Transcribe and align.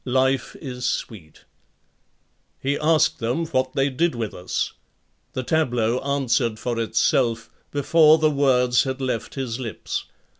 Life 0.03 0.55
is 0.59 0.83
sweet. 0.87 1.45
He 2.59 2.75
asked 2.75 3.19
them 3.19 3.45
what 3.45 3.73
they 3.73 3.91
did 3.91 4.15
with 4.15 4.33
us. 4.33 4.73
The 5.33 5.43
tableau 5.43 5.99
answered 5.99 6.57
for 6.57 6.79
itself 6.79 7.51
before 7.69 8.17
the 8.17 8.31
words 8.31 8.81
had 8.83 8.99
left 8.99 9.35
his 9.35 9.59
lips. 9.59 10.05